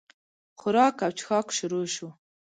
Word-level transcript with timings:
خوراک 0.59 0.97
او 1.05 1.11
چښاک 1.17 1.47
شروع 1.57 1.87
شو. 1.95 2.09